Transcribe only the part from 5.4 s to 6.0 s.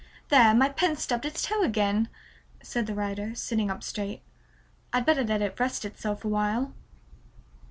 it rest